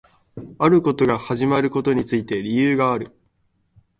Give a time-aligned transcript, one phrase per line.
[0.57, 3.15] あることが始まることについて理由がある